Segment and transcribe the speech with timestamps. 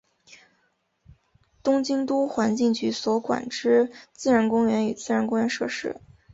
[1.61, 6.01] 东京都环境局所管之自然公园与自然公园设施。